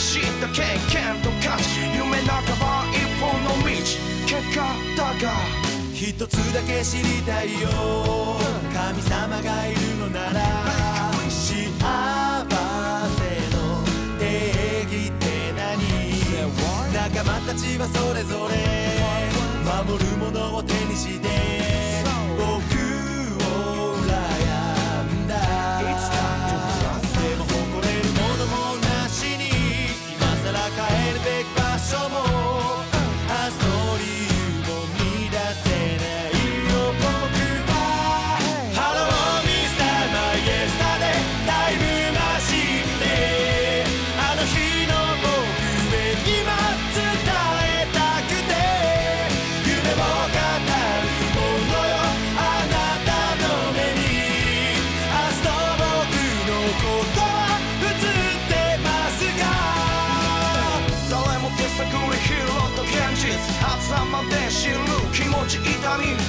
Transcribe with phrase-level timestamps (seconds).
[0.00, 4.64] 知った経験と価値夢半ば一本の道結果
[4.96, 5.28] だが
[5.92, 7.68] 一つだけ知りたいよ
[8.72, 10.40] 神様がいるのなら
[11.28, 11.76] 幸せ
[13.54, 13.58] の
[14.18, 14.24] 定
[14.84, 15.68] 義って何？
[16.94, 18.56] 仲間たちはそれぞれ
[19.84, 21.28] 守るものを手にして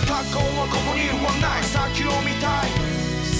[0.07, 2.69] 過去はここにはない先を見たい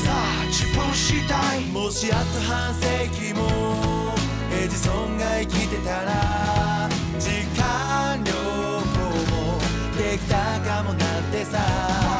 [0.04, 4.14] さあ自分次第もしあと半世紀も
[4.54, 8.38] エジソンが生きてたら時間旅行
[9.32, 9.60] も
[9.98, 12.12] できたかもなってさ。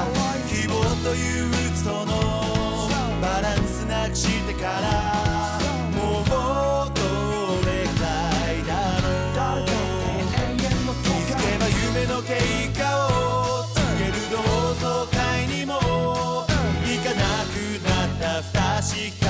[0.52, 2.90] 希望という鬱との
[3.22, 5.21] バランスなくしてから
[18.82, 19.21] She.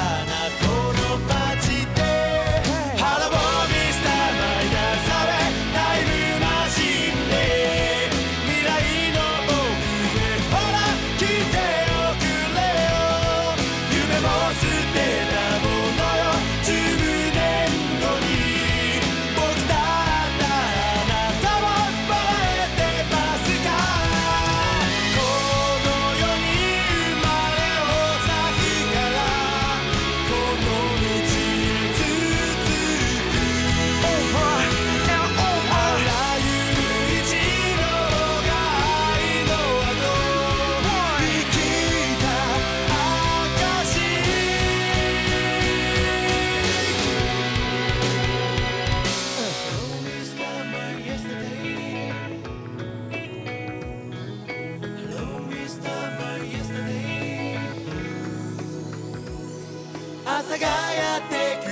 [60.40, 61.71] 朝がやってくる。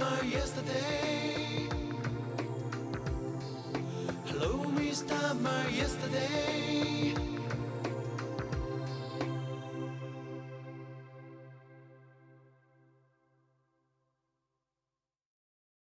[0.00, 1.68] my yesterday.
[4.24, 5.40] Hello, Mr.
[5.42, 6.59] My yesterday.